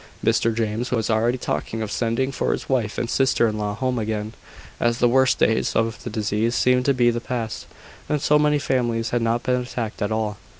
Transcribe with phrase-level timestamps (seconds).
[0.25, 3.99] Mr James was already talking of sending for his wife and sister in law home
[3.99, 4.33] again,
[4.79, 7.67] as the worst days of the disease seemed to be past,
[8.09, 10.37] and so many families had not been attacked at all.